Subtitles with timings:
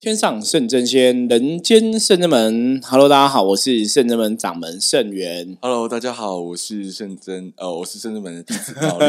[0.00, 2.80] 天上圣真仙，人间圣真门。
[2.84, 5.58] Hello，大家好，我是圣真门掌门圣元。
[5.60, 9.06] Hello，大家好，我是圣真，呃，我是圣真门的弟子妙丽。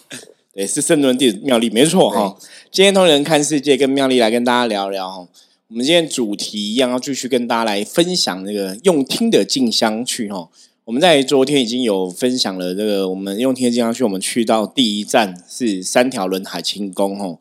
[0.54, 2.38] 对，是圣真门弟子妙丽，没错哈。
[2.70, 5.28] 今天同人看世界，跟妙丽来跟大家聊聊。
[5.68, 10.48] 我们今天主题一样，要继续跟大家来分享那个用听的静香去哈。
[10.86, 17.38] 我们在昨天已经有分享了这个，我们用听的静香去，我们去到第一站是三条轮海清宫哈。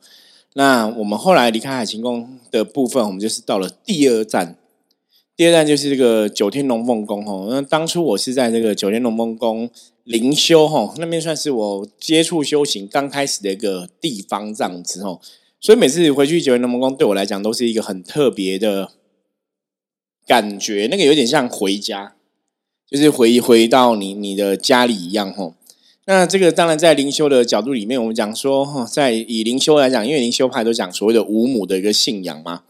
[0.55, 4.57] 那我们后来离开海清宫的部分，我们就是到了第二站。
[5.35, 7.47] 第二站就是这个九天龙凤宫吼。
[7.49, 9.67] 那当初我是在这个九天龙凤宫
[10.03, 15.19] 灵修吼，那边算是我接触修行刚开始的一个地方这样子吼。
[15.59, 18.91] 所以每次回去九天龙凤宫，对我来讲都是一个很特别的
[20.27, 22.13] 感觉，那个有点像回家，
[22.87, 25.55] 就是回回到你你的家里一样吼。
[26.05, 32.63] 那这个当然在灵修的角度里面，我们讲说哈，在以灵修来讲，因为灵修派都讲所谓的五母的一个信仰嘛。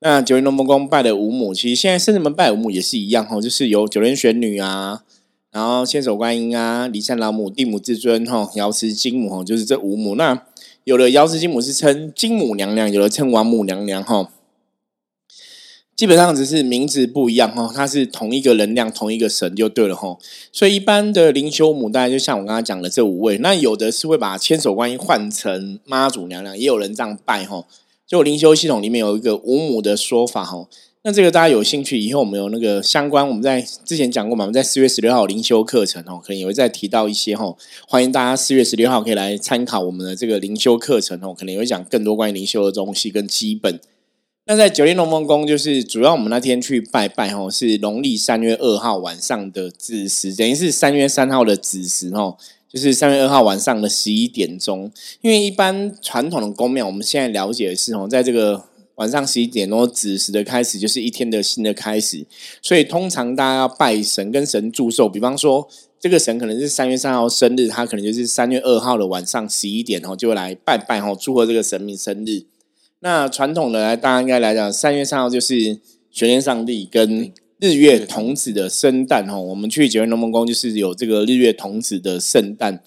[0.00, 5.02] 那九莲龙凤宫拜的五母，其实现在圣人们拜五母也是一样哈，就是有九天玄女啊，
[5.50, 10.14] 然后千手观音啊，骊山老母、地母至尊哈，瑶池金母哈，就是这五母。
[10.14, 10.42] 那
[10.84, 14.30] 有的瑶池金母是称金母娘娘，有的称王母娘娘哈。
[15.96, 20.18] 基本上只是名字不一样哈，它是同一个能量、同一个神就对了哈。
[20.52, 23.38] 所以一般的灵修母，大概就像我刚刚讲的这五位。
[23.38, 27.64] 那有的是会把千手观音换成妈祖娘娘，也有人这样拜哈。
[28.06, 30.68] 就灵修系统里面有一个五母的说法哈。
[31.02, 37.56] 那这个大家有兴趣，以后我们有那个相关，我们在之前讲过嘛，我们在四月十六号灵修课程哦，可能也会再提到一些哈。
[37.88, 43.80] 欢迎大家四月十六号可以来参考我们的这个灵修课程哦，可能也会讲更多关于灵修的东西跟基本。
[44.48, 52.38] 那在九天龙凤宫，就是主要我们那天去拜拜吼，是农历三月二号晚上的子时，等于是三月三号的子时吼，
[52.72, 54.88] 就是三月二号晚上的十一点钟。
[55.20, 62.24] 因为一般传统的宫庙，我们现在了解的是哦，在这个晚上十一点钟子时的开始，就是一天的新的开始。
[62.62, 65.66] 所以通常大家要拜神跟神祝寿，比方说
[65.98, 72.44] 这个神可能是三月三号生日，他可能就是三月二号的晚上十一点吼，就会来拜拜吼，祝贺这个神明生日。
[73.06, 75.78] 那传统的来，大家应该来讲，三月三号就是
[76.10, 79.38] 玄天上帝跟日月童子的圣诞哈。
[79.38, 82.82] 我们去九月龙门宫，就是有这个日月童子的圣诞。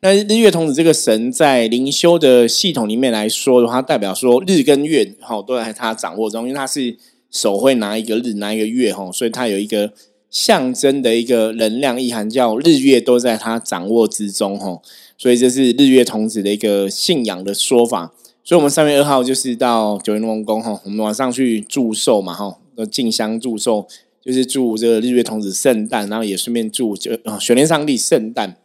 [0.00, 6.96] 那日月童子这个神，在灵修的系统里面来说的话，代表说日跟月哈都在他掌握中，因为他是
[7.32, 9.92] 手会拿一个日，拿一个月哈，所以他有一个
[10.30, 14.80] 象征的一个能量意涵，叫日月都在他掌握之中哈。
[15.18, 18.12] 所以这是日月童子的一个信仰的说法。
[18.46, 22.58] 所以，我们三月二号就是到九天龙宫哈，我们晚上去祝寿嘛哈，
[22.92, 23.86] 进香祝寿，
[24.22, 28.58] 就是祝这个日月童子圣诞，然后也顺便祝就啊玄天上帝圣诞。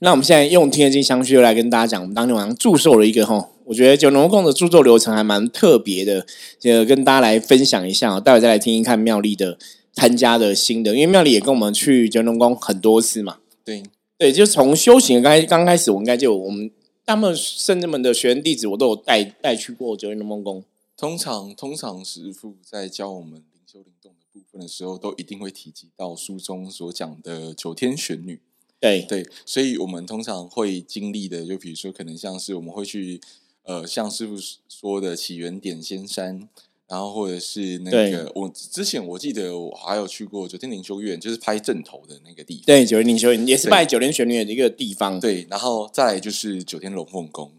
[0.00, 6.26] 那我们现在用天津香就来跟大家讲，我们当天晚上祝寿了一个哈，我觉得九龙宫的祝寿流程还蛮特别的，
[6.58, 9.56] 就跟大家来分享一下，待会再来听一看妙丽的
[9.92, 13.84] 参加的心的，因为妙丽也跟我们去九龙宫很多次嘛，对
[14.18, 16.68] 对，就从修行刚刚开始，我应该就我们。
[17.06, 20.64] 他们圣人们的学员弟子，我都有带带去过九天龙梦宫。
[20.96, 28.40] 通常，通常师傅在教我们灵修灵动的部分的时候，都一定会提及到书中所讲的九天玄女。
[28.78, 33.20] 对对，所以我们通常会经历的，就比如说，可能像是我们会去，
[33.64, 34.36] 呃，像师傅
[34.68, 36.48] 说的起源点仙山。
[36.90, 42.64] 然后或者是那个，我之前我记得我还有去过九天灵修院，就是拍正头的那个地方。
[42.66, 45.20] 对，九天灵修院也是拜九天玄女的一个地方。
[45.20, 47.52] 对，然后再就是九天龙凤宫。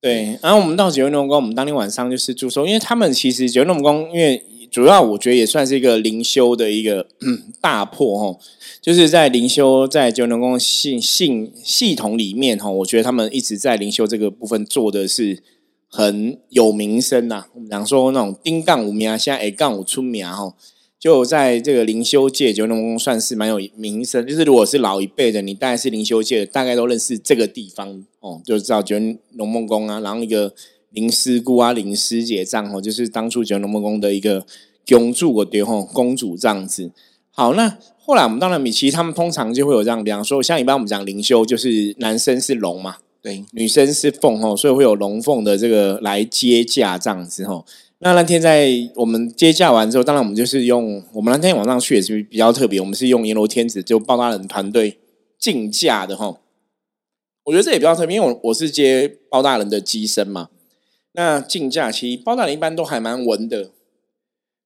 [0.00, 4.40] 对，然后我们到九天龙凤宫，我们当天晚上就是住宿，因为他们其实九天龙凤宫，因为
[4.70, 7.08] 主要我觉得也算是一个灵修的一个
[7.60, 8.40] 大破哈，
[8.80, 15.42] 就是在灵修在九天龙宫系系系统里面哈，我觉得他们一直在灵修这个部分做的是。
[15.90, 20.54] 很有名声呐，我们讲说那种丁杠五名啊，现在 A 杠五出名哈，
[20.98, 24.26] 就在这个灵修界九龙宫算是蛮有名声。
[24.26, 28.96] 就是如果是老一辈的，你大概是灵修界的，大概都认识这个地方哦，就知道九
[29.32, 30.52] 龙梦宫啊，然后一个
[30.90, 34.44] 林师姑啊、林师姐这样哦，就是当初九龙梦宫的一个
[34.88, 36.92] 永驻我爹吼公主这样子。
[37.30, 42.96] 好，那后来我们当然米奇他们通常就会有这样，比方说像一般我们讲灵修，就是男生是龙嘛。
[43.20, 47.66] 对，女生是凤吼，所以会有龙凤的这个来接驾这样子吼。
[47.98, 54.98] 那那天在我们接驾完之后，当然我们就是用我们那天晚上去也是比较特别，我们是用阎罗天子就包大人团队
[55.36, 56.38] 竞驾的吼。
[57.44, 60.50] 我觉得这也比较特别，因为我我是接包大人的机身嘛。
[61.12, 63.72] 那竞驾其实包大人一般都还蛮文的，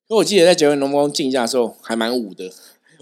[0.06, 2.52] 可我记得在九月龙宫竞驾的时候还蛮武的。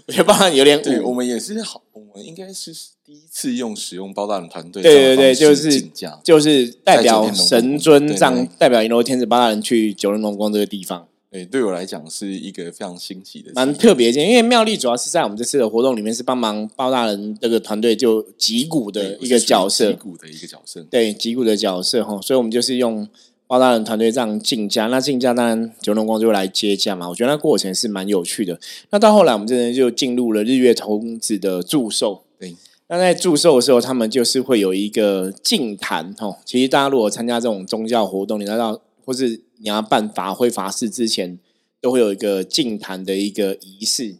[0.07, 2.73] 我觉得包大人有点对，我们也是好，我们应该是
[3.05, 5.81] 第一次用使用包大人团队，对对对，就是
[6.23, 11.07] 就是代表神尊让代表银楼天子包大人去九龙龙宫这个地方。
[11.31, 23.07] 对，对我来讲是一个非常新奇的、蛮特别的，因为妙丽主要是在我们这次的活动里面是帮忙包大人这个团队就击鼓的一个角色，击鼓的一个角色，对，击鼓的角色哈，所以我们就是用
[23.51, 28.57] 包大人团队这样竞价，那竞价当然九龙光就来接驾嘛，我觉得那过程是蛮有趣的。
[28.91, 32.55] 那到后来我们这边就进入了日月童子的祝寿，对，
[32.87, 39.41] 那在祝寿的时候，他们就是会有一个净坛哈，其实大家如果参加这种宗教活动，你知道或是。
[39.63, 41.37] 你要办法会法事之前，
[41.79, 44.15] 都会有一个净坛的一个仪式，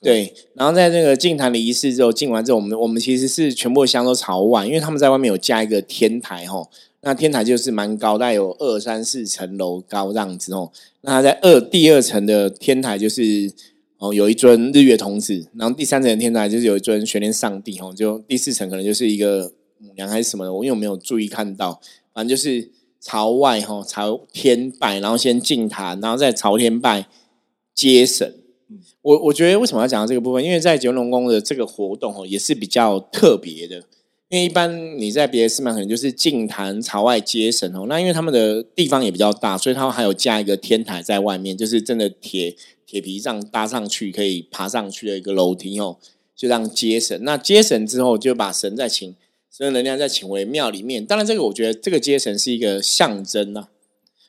[0.00, 0.32] 对。
[0.54, 6.68] 然后在那个净坛的仪式之后，敬完之后，我们我们其实是全部香都朝外，因为他们在外面有加一个天台哈。
[7.06, 10.72] 那天台就是蛮高，大概有二三四层楼高这样子哦。
[11.02, 13.48] 那在二第二层的天台就是
[13.98, 17.94] 哦有一尊日月童子，然后第三层的天台就是有一尊玄天上帝哦。
[17.96, 21.80] 就第四层可能就是一个母娘还是什么的，我因为没有注意看到，
[22.12, 22.72] 反正就是。
[22.98, 27.06] 朝外哈，朝天拜，然后先进坛，然后再朝天拜
[27.72, 28.34] 接神。
[29.00, 30.42] 我我觉得为什么要讲到这个部分？
[30.42, 33.84] 因为在九龙宫的这个活动哦，也是比较特别的。
[34.28, 45.98] 因为一般你在别的寺庙可能就是进坛朝外接神哦，那因为他们的地方也比较大，所以他们还有加一个天台在外面，就是真的铁铁皮上搭上去可以爬上去的一个楼梯哦，
[46.34, 47.22] 就让接神。
[47.22, 49.14] 那接神之后，就把神再请。
[49.48, 53.68] 所以能量再请回庙里面，当然这个我觉得这个接神是一个象征呐。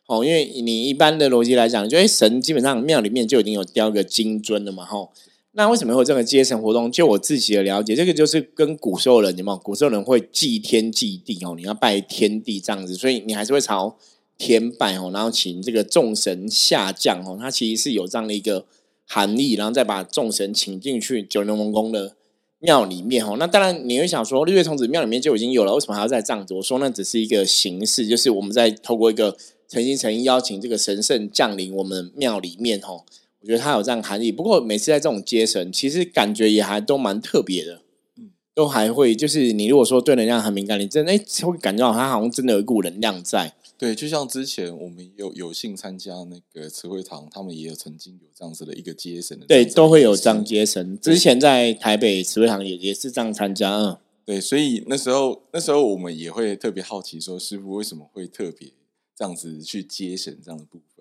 [0.05, 5.11] 哦，因为你一般的逻辑来讲，就哎神基本上庙里面就已经有雕个金尊了嘛，吼。
[5.57, 6.91] 那为什么会有这个接神活动？
[6.91, 9.57] 就我自己的了解，这个就是跟古时候人有没有？
[9.57, 13.97] 古时候人会祭天祭地哦，你要拜天地这样子，所以你还是会朝
[14.37, 18.67] 天拜哦，然后请这个众神下降哦，它其实是有这样的一个
[19.07, 22.13] 含义，然后再把众神请进去九龙王宫的。
[22.59, 26.55] 庙里面哈，那当然你会想说，日月童子庙里面就已经有了，为什么还要再这样子？
[26.55, 29.37] 我说那只是一个形式，就是我们在透过一个
[29.67, 33.03] 诚心诚意邀请这个神圣降临我们庙里面哈。
[33.47, 34.29] 我觉得它有这样含义。
[34.29, 37.81] 不过每次在这种接神，其实感觉也还都蛮特别的，
[38.17, 43.53] 嗯，都还会就是你如果说对能量很敏感，你真的哎会感觉到它好像真的有一股能量在。
[43.77, 50.99] 对，就像之前我们有有幸参加那个慈惠堂，他们也有曾经有这样子的一个接神的，对，都会有这样接神。
[50.99, 58.73] 之前在台北慈惠堂也也是这样参加，嗯，对，所以那时候那时候我们也会特别好奇，说师傅为什么会特别
[59.15, 60.96] 这样子去接神这样的部分？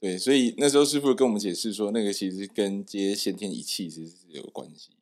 [0.00, 4.96] 对，所以那时候师傅跟我们解释说，那个其实跟接先天仪器其实是有关系的。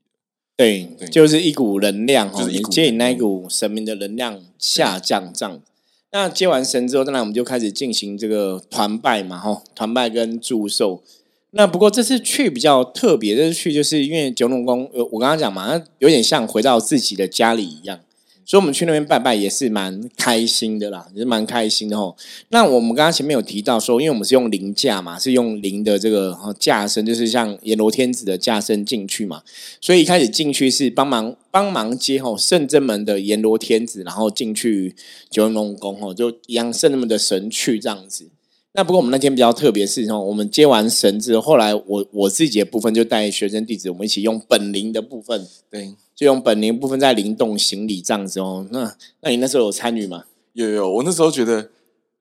[0.57, 5.63] 对，就是一股能量，就是你接引那一股神明的能量下降这样。
[6.11, 11.05] 那接完神之后，当然我们就开始进行这个团拜嘛，吼，团拜跟祝寿。
[11.51, 18.01] 那不过这次去比较特别，这次去就是因为九龙宫，呃，我刚刚讲嘛，有点像回到自己的家里一样。
[18.49, 22.17] 所以，我们去那边拜拜也是蛮开心的啦，也是蛮开心的吼。
[22.49, 29.43] 那我们刚刚前面有提到说，因为我们是用灵架嘛，是用灵的这个架身，就是像阎罗天子的架身进去嘛。
[29.83, 34.97] 所以一开始进去是帮忙帮忙接吼圣真门的阎罗天子，然后进去
[35.29, 38.31] 九龙宫吼，就一样圣真门的神去这样子。
[38.73, 45.93] 那不过我们那天比较特别是吼，我们接完神之后，后来我我自己的部分就带学生弟子，我们一起用本灵的部分，对。
[46.19, 50.25] 就用本灵部分在灵动行礼这样子哦，那那你那时候有参与吗？
[50.53, 51.71] 有有，我那时候觉得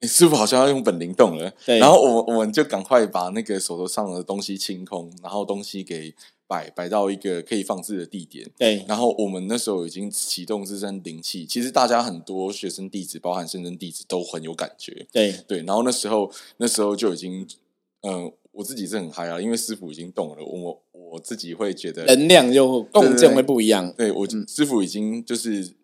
[0.01, 1.79] 你师傅好像要用本灵动了，对。
[1.79, 6.13] 然后我我们就赶快把那个手头上的东西清空，然后东西给
[6.45, 8.85] 摆摆到一个可以放置的地点，对。
[8.87, 15.63] 然后我们那时候已经启动自身灵气，其实大家很多学生弟子，包含深圳弟子都很有感觉，对对。
[15.63, 17.47] 然后那时候那时候就已经，
[18.01, 18.31] 嗯。
[18.57, 23.93] 我自己是很嗨啊，因为师傅已经动了，我我自己会觉得能量就共振会不一样。
[23.95, 25.75] 对我师傅已经就是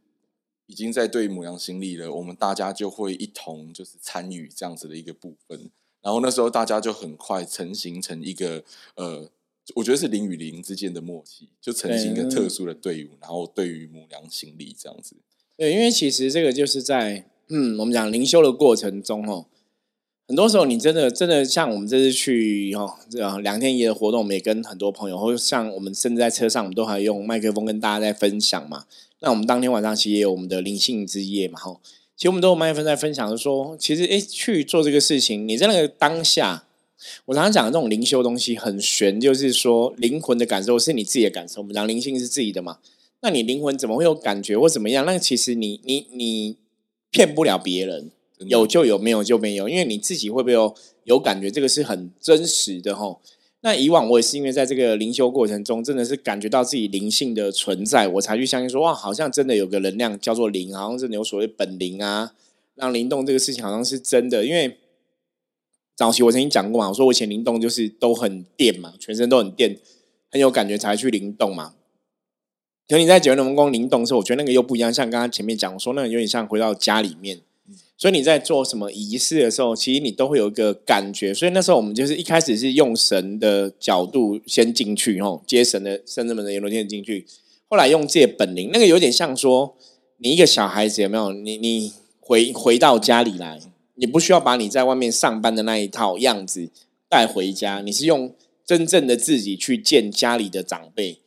[0.65, 5.69] 已经在对母羊行礼了，我们大家就会一同就是参与这样子的一个部分。
[6.01, 8.63] 然后那时候大家就很快成型成一个
[8.95, 9.29] 呃，
[9.75, 15.15] 我觉得是灵与灵之间的默契，就成型一个特殊的队伍，然后对于母羊行礼这样子。
[15.55, 19.45] 对，因为其实这个就是在嗯，我们讲灵修的过程中哦。
[20.25, 28.85] 很多时候，你真的真的像我们这次去哈，这样两天一夜的活动，我们也跟很多朋友，或者像我们甚至在车上，我们都还用麦克风跟大家在分享嘛。
[29.19, 31.77] 那我们当天晚上其实也有我们的灵性之夜嘛，哈。
[32.15, 36.65] 其实我们都有麦克风在分享，说其实诶，去做这个事情，你在那个当下，
[37.25, 41.59] 我常常讲的这种灵修东西很玄，就是说灵魂的感受是你自己的感受。
[41.59, 42.79] 我们讲灵性是自己的嘛，
[43.21, 45.05] 那你灵魂怎么会有感觉或怎么样？
[45.05, 46.55] 那其实你你你
[47.11, 48.09] 骗不了别人。
[48.39, 50.75] 有就有，没有就没有，因为你自己会不会有
[51.05, 51.49] 有感觉？
[51.49, 53.21] 这个是很真实的吼。
[53.61, 62.33] 那以往我也是因为在这个灵修过程中，真的是感觉到自己灵性的存在，我才去相信说，哇，好像真的有个能量叫做灵，好像真的有所谓本灵啊，
[62.75, 64.45] 让灵动这个事情好像是真的。
[64.45, 64.77] 因为
[65.95, 69.79] 早期我曾经讲过嘛，我说我以前灵动就是都很电嘛，全身都很电，
[70.29, 71.75] 很有感觉才去灵动嘛。
[72.89, 77.39] 可你在九龙宫灵动的时候，我觉得那个又不一样，像刚刚前面讲我说，那个有点像回到家里面。
[77.95, 81.33] 所以你在做什么仪式的时候，其实你都会有一个感觉。
[81.33, 87.25] 所以那时候我们就是一开始是用神的角度先进去，吼，接神的圣子们的阎罗天进去。
[87.69, 89.77] 后来用借本领，那个有点像说，
[90.17, 91.31] 你一个小孩子有没有？
[91.31, 93.59] 你你回回到家里来，
[93.95, 96.69] 你不需要把你在外面上班的那一套样子
[97.07, 98.35] 带回家，你是用
[98.65, 101.19] 真正的自己去见家里的长辈。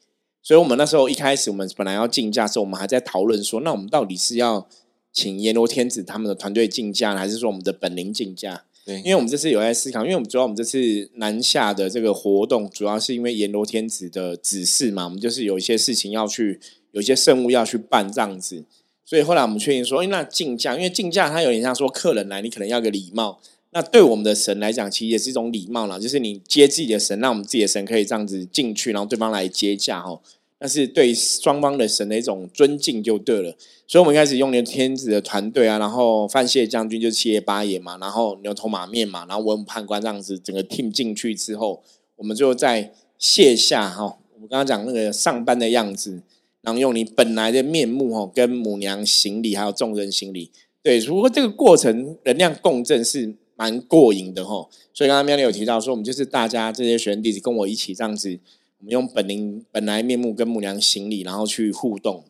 [0.43, 4.69] 所以我们那时候一开始，我们本来要竞价时候，我们还在讨论说，那我们到底是要。
[5.17, 8.65] 请阎罗天子他们的团队竞价，还是说我们的本灵竞价？
[8.85, 16.61] 对，因为我们这次有在思考，因为我们主要我们这次南下的这个活动，主要是因为阎罗天子的指示嘛，我们就是有一些事情要去，
[16.93, 18.63] 有一些圣物要去办这样子，
[19.07, 30.21] 所以后来我们确定说，哎，那竞价，因为竞价它有点像说客人来，你可能要个礼貌，那对我们的神来讲，其实也是一种礼貌啦，就是你接自己的神，让我们自己的神可以这样子进去，然后对方来接驾哈。
[30.59, 33.55] 那是对双方的神的一种尊敬就对了，
[33.87, 41.83] 所以我们开始用牛天子的团队啊，然后范谢将军就七爷八爷嘛，然后牛头马面嘛，然后文武判官这样子，整个 team 进去之后，
[42.17, 46.23] 我们就在卸下哈，我们刚刚讲那个上班的样子，
[46.63, 50.51] 然后用你本来的面目哈，跟母娘行礼，还有众人行礼，
[50.83, 58.41] 对，如果这个过程能量共振是蛮过瘾的哈，所以刚刚妙丽有提到说，我们就是大家这些学员弟子跟我一起这样子。
[58.91, 62.25] 用本灵本来面目跟母娘行礼，然后去互动，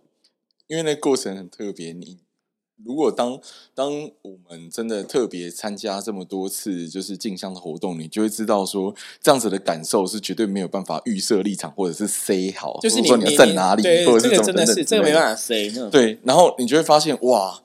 [0.66, 1.92] 因为那过程很特别。
[1.92, 2.18] 你
[2.84, 3.40] 如果当
[3.75, 15.70] 当我们真的特别参加这么多次就是镜像的活动，你就会知道说这样子的感受是绝对没有办法预设立场或者是 say 好，就是你要站哪里，或者是真的是这个没办法 say。
[15.90, 17.62] 对，然后你就会发现哇，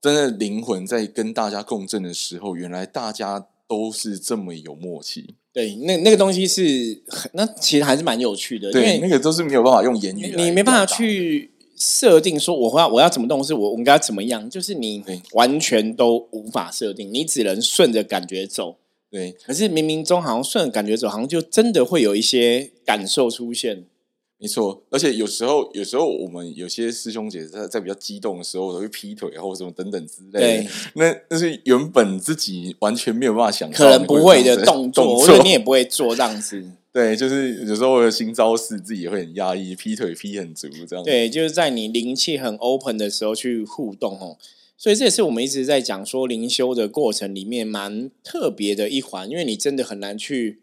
[0.00, 5.36] 真的灵魂在跟大家共振的时候，原来大家都是这么有默契。
[5.58, 18.76] 对，那那个东西是，那其实还是蛮有趣的，因为那个都是没有办法用言语，你没办法去设定说我要我要怎么动，是我我应该怎么样，就是你完全都无法设定，你只能顺着感觉走。
[19.10, 23.82] 对，可是冥冥中好像顺着感觉走，好像就真的会有一些感受出现。
[24.40, 30.62] 没错，而且有时候，有时候我们有些师兄姐在在比较激动的时候，都会劈腿或者什么等等之类。
[30.62, 30.70] 的。
[30.94, 36.64] 那那是原本自己完全没有办法想，可能不会的动 作，或者你也不会做这样子。
[36.92, 41.04] 对，就是有时候有新招式，自己也会很压抑，劈腿劈很足这样。
[41.04, 44.36] 对，就是在你灵气很 open 的时候去互动哦。
[44.76, 50.60] 所以这也是我们一直在讲说灵修的过程里面蛮特别的一环，因为你真的很难去。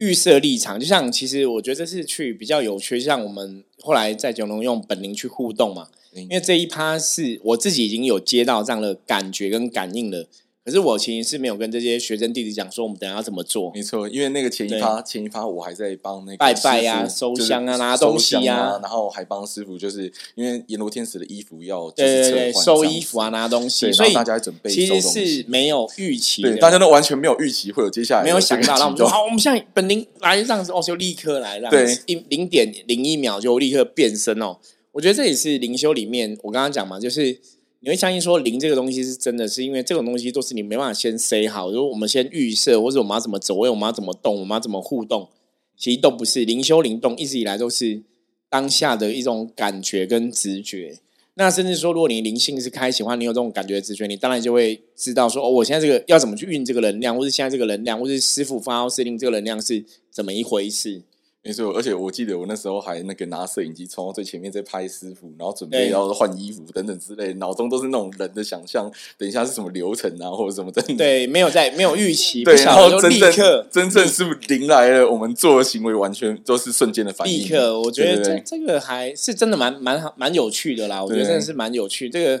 [0.00, 10.26] 预设立场，就像其实我觉得这是去比较有趣，像我们后来在九龙用本灵去互动嘛，因为这一趴是我自己已经有接到这样的感觉跟感应了。
[10.62, 13.72] 可是我其实是没有跟这些学生弟弟讲说我们等下要怎么做。
[13.74, 34.58] 没错，因为那个前一趴前一趴我还在帮那个拜拜呀、收香啊、拿东西啊，然后还帮师傅，就是因为阎罗天使的衣服要对对对收衣服啊、拿东西，所以大家准备其实是没有预期，对，大家都完全没有预期会有接下来，没有想到，那我们说好，我们现在本灵来这样子哦，就立刻来，对，一零点零一秒就立刻变身哦。
[34.92, 37.40] 我觉得这也是灵修里面我刚刚讲嘛，就是。
[37.82, 45.30] 你会相信说灵这个东西是真的，是因为这种东西都是你没办法先塞好，如果我们先预设，或者我们要怎么走位，我们要怎么动，我们要怎么互动，
[45.78, 48.02] 其实都不是灵修灵动，一直以来都是
[48.50, 50.98] 当下的一种感觉跟直觉。
[51.34, 61.00] 那甚至说，如果你灵性是开启的话，你有这种感觉直觉，你当然就会知道说，哦，我现在这个要怎么去运这个能量，或是现在这个能量，或是师傅发号施令这个能量是怎么一回事。
[61.42, 70.82] 没错，而且我记得我那时候还那个拿摄影机冲到最前面在拍师傅，然后准备要换衣服等等之类，脑中都是那种人的想象，等一下是什么流程啊，或者什么的。
[70.98, 77.40] 对，没有在没有预期， 对，然后真正真正是临来了，我们做的行为完全都是瞬间的反应。
[77.40, 82.10] 立刻，我觉得这这个还是真的蛮蛮好蛮有趣的啦，我觉得真的是蛮有趣。
[82.10, 82.38] 这个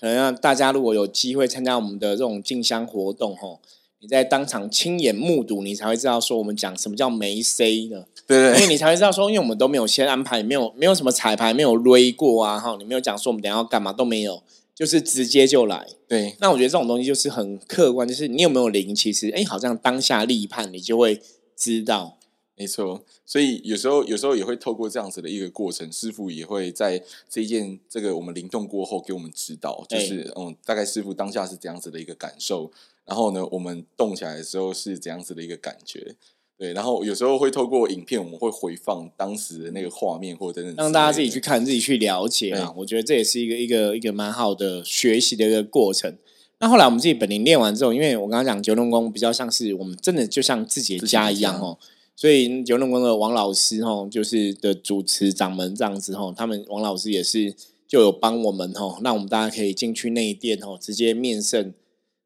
[0.00, 3.60] 可能让大家如果有机会参加我们的这种进香活动，吼。
[4.02, 14.42] 你在当场亲眼目睹，你才会知道说我们讲什么叫没 C 的，对对，因为你才会知道说，因为我们都没有先安排，没有没有什么彩排，没有擂过啊，哈，你没有讲说我们等下要干嘛都没有，
[14.74, 15.86] 就是直接就来。
[16.08, 21.20] 对，那我觉得这种东西就是很客观，就是你有没有灵，其实哎，好像当下立判，你就会
[21.54, 22.16] 知道。
[22.60, 32.70] 没错，所以有时候有时候也会透过这样子的一个过程，师傅也会在这一件这个我们灵动过后给我们指导，就是嗯，大概师傅当下是怎样子的一个感受。
[33.06, 36.14] 然后呢，我们动起来的时候是怎样子的一个感觉？
[36.58, 42.74] 对，然后有时候会透过影片，我们会回放当时的那个画面，或者等等，让大家自己去看，自己去了解啊。
[42.76, 46.14] 我觉得这也是一个一个一个蛮好的学习的一个过程。
[46.62, 51.78] 那后来我们自己本领练完之后，因为我刚刚讲九龙宫比较像是我们真的就像自己的家一样哦，
[52.20, 57.54] 所以九龙宫的王老师哦，就是的主持掌门这样子哦，他们王老师也是
[57.88, 61.72] 就有帮我们哦，让我们大家可以进去内殿哦，直接面圣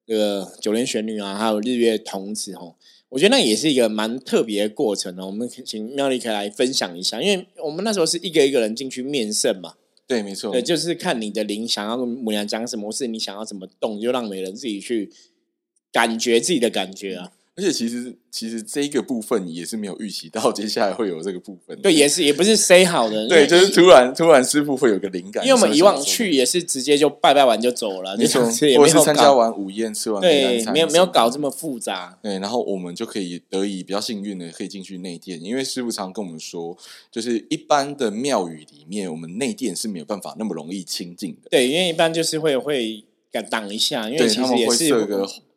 [0.04, 2.74] 这个九莲玄女啊，还有日月童子哦。
[3.10, 5.26] 我觉得那也是一个蛮特别的过程哦。
[5.26, 9.74] 我们请妙丽可以来分享一下，因为我们那时候是一个一个人进去面圣嘛。
[10.08, 10.50] 对，没错。
[10.50, 15.12] 对，就是看你的灵想要跟母娘讲什么事，你想要怎么动，就让每人自己去
[15.92, 17.30] 感觉自己的感觉啊。
[17.56, 21.80] 而且其实其实这一个部分也是没有预期到接下来会有这个部分。
[21.80, 23.28] 对，也是也不是 say 好的。
[23.28, 25.46] 对，就是突然突然师傅会有个灵感。
[25.46, 28.42] 因为我们以往去也是直接就拜拜完就走了，没错，
[28.76, 32.18] 或是参加完午宴吃完对，没有没有搞这么复杂。
[32.20, 36.76] 对，然后我们就可以得以比较幸运的可以进去内殿，因为师傅常跟我们说，
[37.12, 41.48] 就是一般的庙宇里面，我们内殿是没有办法那么容易亲近的。
[41.50, 43.04] 对，因为一般就是会会
[43.48, 44.92] 挡一下，因为其实也是。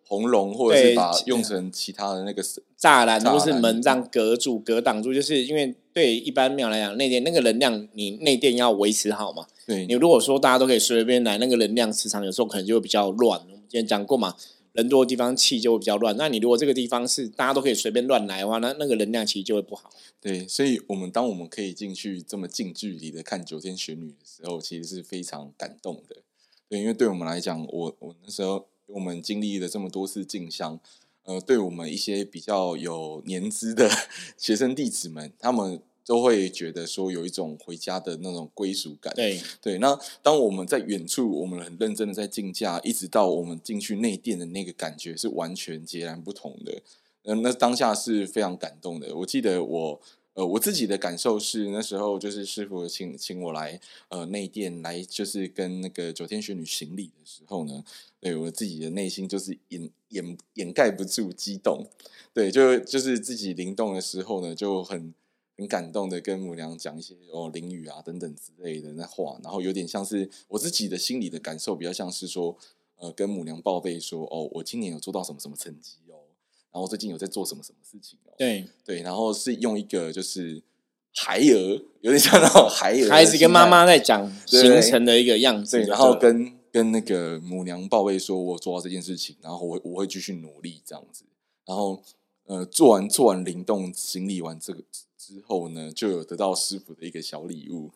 [0.08, 2.42] 红龙，或者是把用成其他的那个
[2.80, 9.46] 栅栏，或是门这样隔住、隔挡住，就是因为对一般庙来讲，内殿那个能量，你内殿要维持好嘛。
[9.66, 13.40] 对你如果说大家都可以随便来，那个能量磁场有时候可能就会比较乱。
[13.42, 14.34] 我们之前讲过嘛，
[14.72, 16.16] 人多的地方气就会比较乱。
[16.16, 19.90] 那你如果这个地方是大家都可以随便乱来的话，那那个能量其实就会不好。
[20.22, 26.22] 对，所以我们当我们可以进去这么近距离的看九天玄女的时候，其实是非常感动的。
[26.70, 28.68] 对，因为对我们来讲，我我那时候。
[28.88, 30.79] 我们经历了这么多次进香，
[31.24, 33.89] 呃，对我们一些比较有年资的
[34.38, 39.13] 学生弟子们，他们都会觉得说有一种回家的那种归属感。
[39.13, 46.82] 对对，那当我们在远处，我们很认真的在竞价，一直到我们进去内殿的那个感觉是完全截然不同的。
[47.24, 49.15] 嗯，那当下是非常感动的。
[49.17, 50.01] 我记得我。
[50.38, 57.84] 呃，我自己的感受是，那时候就是师傅请请我来呃内殿来，就是跟那个九天玄女行礼的时候呢，
[58.20, 61.88] 对我自己的内心就是掩掩掩盖不住激动，
[62.36, 65.12] 对，就就是自己灵动的时候呢，就很
[65.58, 72.55] 很感动的跟母娘讲一些哦灵语啊等等之类的那话，然后有点像是我自己的心里的感受，比较像是说，
[72.98, 75.96] 呃，跟母娘报备说，哦，我今年有做到什么什么成绩。
[76.72, 78.34] 然后最近有在做什么什么事情哦？
[78.38, 80.62] 对对，然后是用一个就是
[81.16, 91.24] 孩儿，有点像那种 孩儿，孩子跟妈妈在讲形成的一个样子，然后跟跟那个母娘报备说，我做到这件事情，然后我我会继续努力这样子。
[91.66, 92.03] 然后
[92.46, 94.84] 呃，做完做完灵动行李完这个
[95.18, 97.92] 之后呢，就有得到师傅的一个小礼物，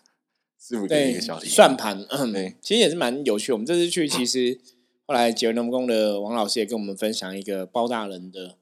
[0.60, 2.04] 师傅给一个小礼物算盘，
[2.34, 3.52] 对，其实也是蛮有趣。
[3.52, 4.60] 我们这次去，其实
[5.06, 8.58] 后来九龙宫的王老师也跟我们分享一个包大人的。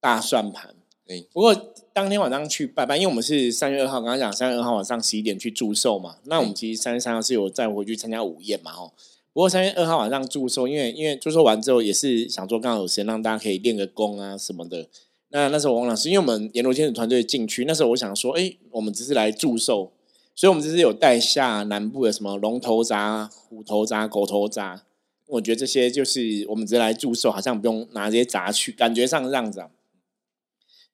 [0.00, 0.74] 大算盘，
[1.06, 1.28] 对。
[1.32, 1.54] 不过
[1.92, 6.16] 当天晚上去拜拜，因为我们是三月二号，刚刚讲三月二号晚上十一点去祝寿嘛。
[6.24, 8.92] 那我们其实三月三号是有再回去参加午宴嘛，哦。
[9.32, 14.88] 不过三月二号晚上祝寿，因为因为祝寿完之后也是想说刚好有时间让大家可以练个功啊什么的。
[15.28, 19.92] 那那时候王老师，因为我们阎罗天子团队进去，那时候我想说，哎，我们只是来祝寿，
[20.34, 24.82] 所以我们只是有带下南部的什么龙头杂、虎头杂、狗头杂。
[25.28, 29.60] 我觉得这些就是我们只是来祝寿，好像不用拿这些杂去，感觉上这样子。
[29.60, 29.66] 其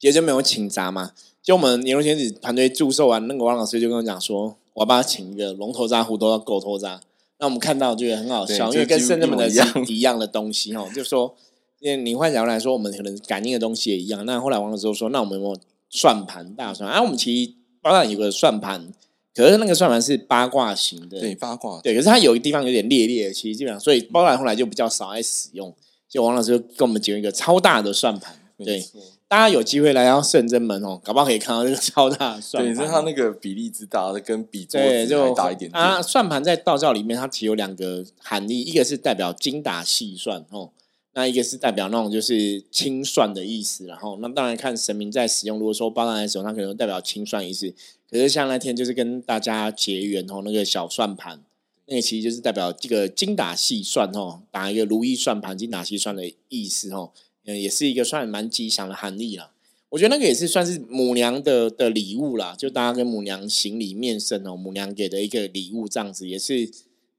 [0.01, 7.01] 实就没有请杂嘛，就我们年龙仙子团队祝寿完，那个王老师就跟我讲说，我要帮他请一个龙头扎、虎头扎、狗头扎。
[7.39, 9.49] 那我们看到觉得很好笑，因为跟圣人们的
[9.87, 11.35] 一样的东西哦，就说，
[11.81, 14.25] 因为你换角度来说，我们可能感应的东西也一样。
[14.25, 16.91] 那后来王老师说，那我们有没有算盘大算？
[16.91, 18.91] 啊，我们其实包上有个算盘，
[19.35, 25.75] 可是那个算盘是八卦型的，对八卦，对，可是它有一个地方有点裂裂，其实基本上，所以包上后来就比较少爱使用。
[26.09, 28.83] 就王老师就跟我们讲一个超大的算盘，对。
[29.29, 32.75] 大家有机会来到圣真门哦，搞不好可以看到这个超大的算盘。
[32.75, 34.87] 对，是它那个比例之大，跟比桌子
[35.17, 35.69] 还大一点。
[35.75, 40.71] 啊，算盘在道教里面，它其实有两个含义，一个是代表精打细算哦，
[41.15, 43.87] 那一个是代表那种就是清算的意思。
[43.87, 47.75] 然后，那当然看神明在使用，如果说包在手它，可能代表清算意思。
[48.09, 51.43] 可是像那天就是跟大家结缘哦，那个小算盘，
[51.87, 57.11] 那个其实就是代表这个精打细算哦，打一个如意算盘，精打细算的意思哦。
[57.47, 59.53] 嗯，也是一个算蛮吉祥的含义啦。
[59.89, 66.69] 我觉得那个也是算是母娘的的礼物啦，就大家跟母娘行礼面圣哦，母娘给的一个礼物，这样子也是，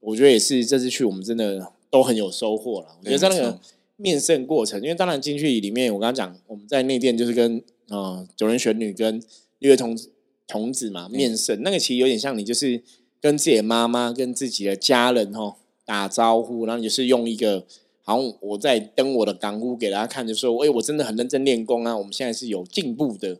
[0.01, 2.97] 我觉得也是这次去我们真的都很有收获了。
[2.99, 3.57] 我觉得在那个
[3.95, 9.23] 面圣过程，因为当然进去里面，我刚刚讲我们在内殿就是跟呃九人玄女跟
[9.59, 9.97] 六月童
[10.45, 12.83] 童子嘛面圣，那个其实有点像你就是
[13.21, 17.65] 跟自己的妈妈跟自己的家人哦打招呼，然后就是用一个。
[18.07, 21.97] 然后我在登我的港屋给大家看，就说：“哎，我真的很认真练功啊！
[21.97, 23.37] 我们现在是有进步的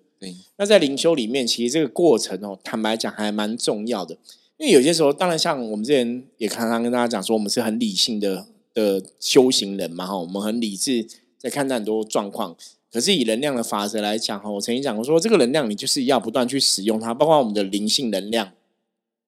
[0.58, 4.18] 那在灵修里面，其实这个过程哦，坦白讲还蛮重要的。
[4.58, 12.54] 因为有些时候，当然像我们之前也常常跟大家讲说，我们是很理性的的修行人嘛，哈，我们很理智在看待很多状况。
[12.92, 18.52] 可是以能量的法则来讲，哈，我曾经讲过说，这个能量你就是要不断去使用它，包括我们的灵性能量，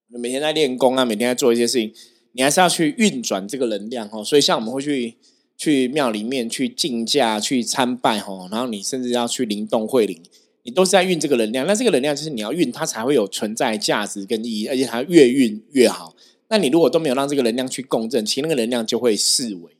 [0.08, 1.93] 每天在练功啊，每天在做一些事情，
[2.34, 4.24] 你还是要去运转这个能量，哦。
[4.24, 5.15] 所以像我们会去
[5.58, 10.22] 去庙里面去竞价、去参拜，哦，然后你甚至要去灵动会灵。
[10.63, 16.13] 你都是在运这个能量，那这个能量就是你要运，它才会有存在价值跟意义，而且它越运越好。
[16.50, 19.72] 那你如果都没有让这个能量去共振，其实那个能量就会四维。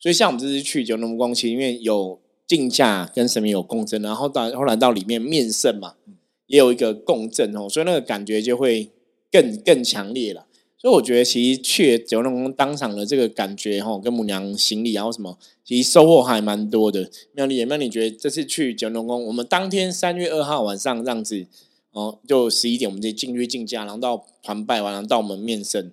[0.00, 5.94] 所以像我们这次去九龙宫，其实因为有竞价跟神明有共振，然后到后来到里面面圣嘛，
[6.46, 8.90] 也有一个共振哦，所以那个感觉就会
[9.30, 10.46] 更更强烈了。
[10.82, 17.08] 所以我觉得，其实去九龙宫当场的这个感觉，哈，跟母娘行礼，然后什么，其实收获还蛮多的。
[17.34, 21.46] 妙丽，那你觉得这次去九龙宫，我们当天三月二号晚上这样子，
[21.92, 25.92] 哦，就十一点，我们就进去进家，然后到团拜完，然后到我们面圣，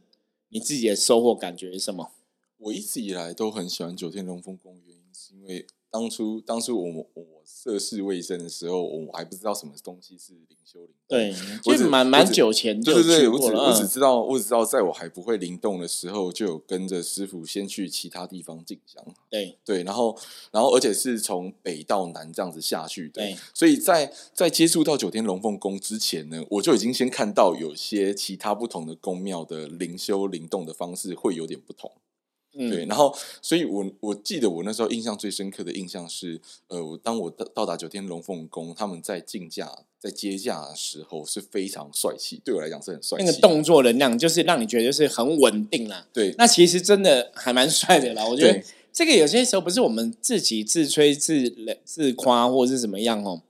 [0.49, 2.09] 你自己的收获感觉是什么？
[2.57, 5.67] 我一直以来都很喜欢九天龙凤宫，原因是因为。
[5.91, 10.89] 当初，当初我我涉世未深的时候，我还不知道什么东西是灵修灵。
[11.07, 13.69] 对，其实蛮蛮久前就去过了。
[13.69, 19.03] 我只知道，我只知道，在我还不会灵动的时候，就有跟着师傅先去其他地方进香。
[19.31, 20.15] 对对，然后
[20.51, 23.23] 然后而且是从北到南这样子下去的。
[23.23, 31.91] 对，所以在在接触到九天龙凤宫之前呢，我就已经先看到有些其他不同的宫庙的灵修灵动的方式会有点不同。
[32.51, 43.23] 对，然后，所以我我记得我那时候印象最深刻的印象是，呃，我当我到到达九天龙凤宫，他们在竞价、在接驾的时候是非常帅气，对我来讲是很帅气。
[43.23, 46.07] 那个动作能量就是让你觉得就是很稳定啦。
[46.11, 48.27] 对，那其实真的还蛮帅的啦。
[48.27, 51.53] 我觉得这个有些时候不是我们自己自吹自
[51.85, 53.43] 自夸或者是怎么样哦。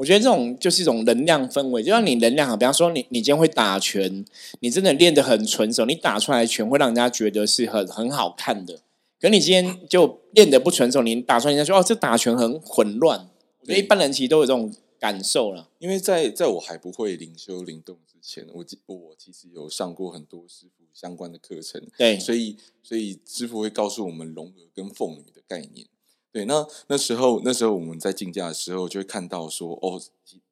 [0.00, 4.24] 我觉得这种就是一种能量氛围，就像你能量好，比方说你你今天会打拳，
[4.60, 8.80] 你真的练得很纯熟，你打出来的拳会让人家觉得是很很好看的。
[9.20, 13.28] 可你今天就练得不纯熟，你打出来人家说哦，这打拳很混乱。
[13.60, 15.68] 我觉得一般人其实都有这种感受了。
[15.78, 25.86] 因为在在我还不会灵修灵动之前，我我其实有上过很多师傅相关的课程，对，所以所以师傅会告诉我们龙儿跟凤女的概念。
[26.32, 30.00] 对，那那时候那时候我们在竞价的时候，就会看到说，哦，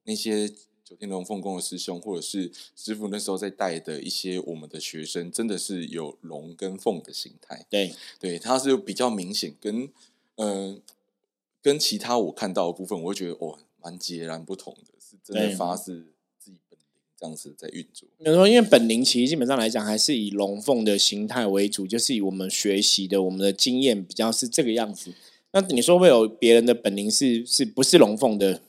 [0.04, 0.48] 那些
[0.84, 7.64] 九天龙凤宫的师兄或者是师傅，那时候在带的一些我们的学生，真的是有龙跟凤的形态。
[7.70, 9.88] 对，对，它是比较明显，跟
[10.36, 10.80] 嗯，
[11.62, 16.06] 跟其他我看到的部分，我会觉得哦，蛮截然不同的，是真的发自
[16.40, 16.86] 自己本灵
[17.16, 18.08] 这样子在运作。
[18.18, 25.14] 有时候，因为本灵其实基本上来讲，还是以龙凤的形态为主，就是以我们学习的我们的经验比较是这个样子。
[25.52, 28.60] 那你说会有别人的本灵是是不是龙凤的？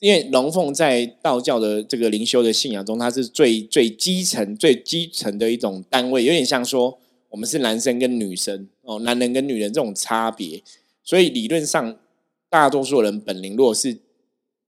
[0.00, 6.98] 因为龙凤在道教的这个灵修的信仰中，它是最最基层、最基层的一种单位，有点像说
[7.30, 10.62] 我们是男生跟女生哦，男人跟女人这种差别。
[11.02, 11.96] 所以理论上，
[12.50, 13.96] 大多数人本灵如果是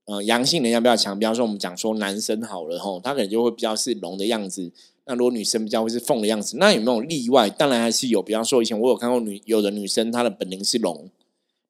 [0.05, 4.71] 呃阳性能量比较强，比方说我们讲说男生好了吼，他可能就会比较是龙的样子。
[5.09, 7.49] 那如果女生比较会是凤的样子，那有没有例外？
[7.49, 8.21] 当然还是有。
[8.21, 11.09] 比方说，以前我有看过女有的女生，她的本灵是龙，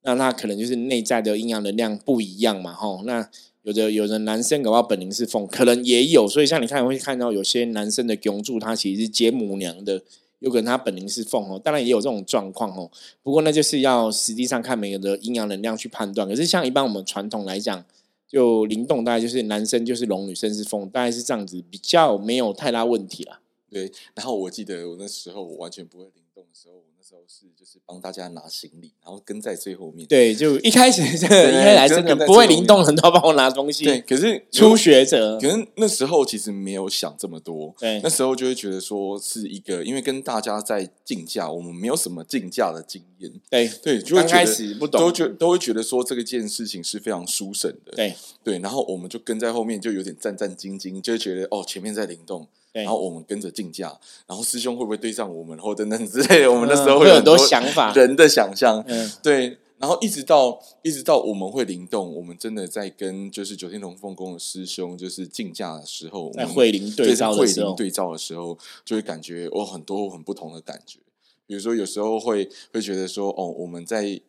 [0.04, 3.04] 那她可能就是内在的阴阳能量不一样嘛，吼。
[3.06, 3.30] 那
[3.63, 6.28] 有的有的男生搞到本灵是凤，可能也有。
[6.28, 10.02] 所以像你看会看到有些男生的供柱，他其实是接母娘的，
[10.39, 11.58] 有可能他本灵是凤哦。
[11.63, 12.91] 当然也有这种状况哦。
[13.23, 16.28] 不过那就是要实际上看每个的阴阳能量去判断。
[16.28, 17.86] 可是像一般我们传统来讲。
[18.30, 23.42] 就灵动大概就是男生就是龙，女生是凤，大概是这样子，比较没有太大问题啦。
[23.70, 26.84] 对，然后我记得我那时候我完全不会灵动的时候。
[27.10, 30.08] 时候是就是帮大家拿行李，然后跟在最后面。
[30.08, 33.84] 对，就一开始这个一开始 真的不会灵动，很多帮我拿东西。
[33.84, 37.74] 对，可是初学者，可是那时候其实没有想这么多。
[37.80, 43.32] 对，那时候就会觉得说是一个，因为跟大家在竞价，我们没有什么竞价的经验。
[43.50, 47.93] 对对，就刚开始不懂，都觉都会觉得说这个件事情是非常舒省的。
[47.95, 52.48] 对对，然后我们就跟在后面，就有点战战兢兢，就觉得哦，前面在灵动。
[52.71, 56.51] 然后我们跟着竞价，然后师兄会不会对上我们，或等等之类的？
[56.51, 58.84] 我们那时候会有很多想法，人的想象。
[58.88, 59.58] 嗯，对。
[59.79, 70.99] 然后一直到一直到我们会灵动，我们真的在跟就是九天龙凤宫的师兄就是竞价的时候，在会灵对照的时候，对照的时候，就会感觉我，很多很不同的感觉。
[71.47, 74.21] 比如说有时候会会觉得说，哦，我们在以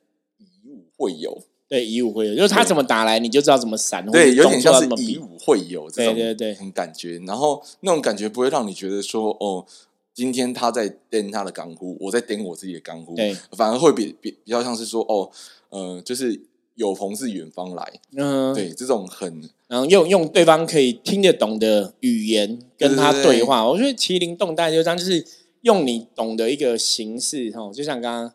[0.64, 1.42] 武会友。
[1.70, 4.04] 对，以武会友，就是他怎么打来，你就知道怎么闪。
[4.11, 7.20] 对，有点像是以武会友这种，对对对，感觉。
[7.24, 9.64] 然后那种感觉不会让你觉得说，哦，
[10.12, 15.30] 今天他在颠他的干呼，我在颠我自己的干呼，对，反而会比比比较像是说，哦，
[15.68, 16.40] 呃，就是
[16.74, 23.64] 有朋自远方来，嗯，对，这种很，然后用用对方可以听得懂的语言跟他对话。
[23.64, 25.24] 我觉得麒麟动大概就这样，就是
[25.61, 28.35] 用你懂的一个形式，哈，就像刚刚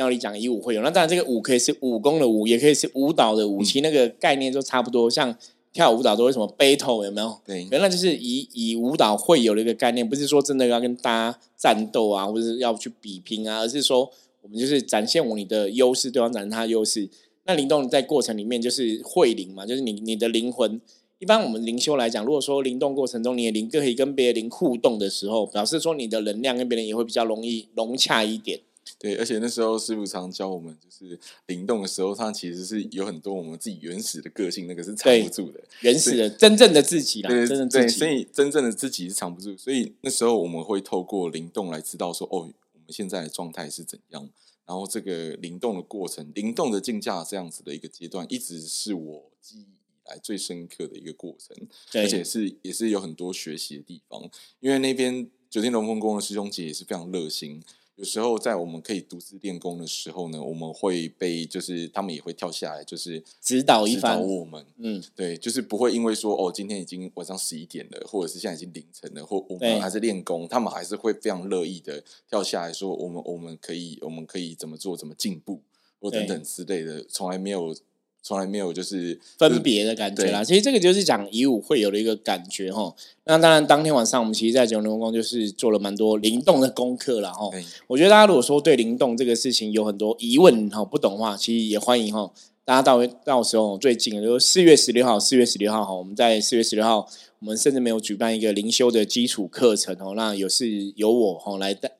[0.00, 5.36] 妙丽讲以武会友，那当然这个武可以是武功的武，也可以是舞蹈的武，其实那个概念就差不多，像。
[5.72, 7.40] 跳舞蹈都会什么 battle 有没有？
[7.46, 14.10] 对，原来就是以以舞蹈会友的一个概念，不是说真的要跟大家战斗啊，或者是要去比拼啊，而是说
[14.42, 17.08] 我们就是展现我你的优势，对方展现他的优势。
[17.44, 20.80] 那灵动在过程里面就是会灵嘛，就是你你的灵魂。
[21.20, 28.58] 一般我们灵修来讲，如果说灵动过程中你的灵可以跟别人灵互动的时候，表示说你的能量跟别人也会比较容易融洽一点。
[28.98, 37.30] 对，而且那时候师傅常教我们，就是灵动的时候，它其实是有很多我们自己原始的个性，那个是藏不住的，原始的真正的自己啦。
[37.30, 39.56] 对对对，所以真正的自己是藏不住。
[39.56, 44.28] 所以那时候我们会透过灵动来知道说，哦，我们现在的状态是怎样。
[44.66, 51.56] 然后这个灵动的过程，灵动的竞价这样子的一个阶段，一直是我记忆以来最深刻的一个过程，
[51.94, 54.30] 而且是也是有很多学习的地方。
[54.60, 57.60] 因为那边九天龙凤宫的师兄姐也是非常热心。
[57.96, 64.64] 有时候在我们可以独自练功的时候呢，我们会被就是他们也会跳下来，就是指导一番我们。
[64.78, 75.60] 嗯，对，就是不会因为说哦，今天已经晚上十一点了，或者是现在已经凌晨了，或我们还是练功，他们还是会非常乐意的跳下来说，我们我们可以我们可以怎么做，怎么进步，
[76.00, 77.76] 或等等之类的，从来没有。
[78.22, 82.94] 从来没有就是分别的感觉啦，其实这个就是讲以武会有的一个感觉哈。
[83.24, 87.48] 那当然，当天晚上我们其实，在九龙宫就是做了蛮多灵动的功课了哈。
[87.86, 92.30] 我觉得大家如果说对灵动这个事情有很多疑问哈，不懂的话，其实也欢迎哈，
[92.64, 101.92] 大家到到时候最近就四月十六号，四月十六号哈，我们在四月十六号，我们甚至没有举办一个灵修的基础课程哦，那有是由我哈来带。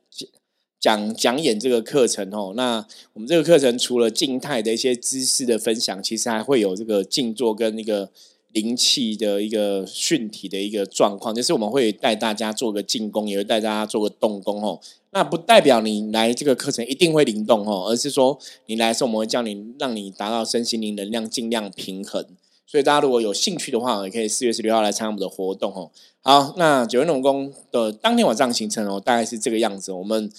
[0.80, 8.08] 讲讲演这个课程哦，那我们这个课程除了静态的一些知识的分享，其实还会有这个静坐跟那个
[8.52, 14.80] 灵气的一个训体的一个状况，就是我们会带大家做个静功，也会带大家做个动功哦。
[15.10, 22.24] 那不代表你来这个课程一定会灵动哦，而是说你来的时候，我们会叫你让你达到身心灵能量尽量平衡。
[22.66, 25.90] 所以大家如果有兴趣的话，也可以四月十六号来参加我们的活动哦。
[26.22, 30.30] 好，那九元龙宫的当天晚上行程哦，大概是这个样子，我们。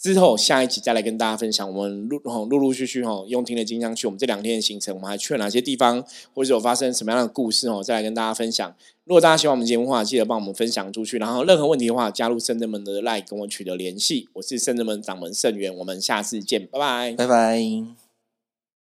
[0.00, 6.02] 之后下一集再来跟大家分享，我们陆陆陆陆续续哈用听的金江去我们这两天的行程，我们还去了哪些地方，
[6.34, 8.74] 或者有发生什么样的故事哦，再来跟大家分享。
[9.04, 11.18] 如果大家喜欢我们节目的话，记得帮我们分享出去。
[11.18, 14.28] 然后任何问题的话，加入圣人门的 line 跟我取得联系。
[14.32, 17.99] 我是圣人门掌门圣元，我们下次见，拜拜，拜拜。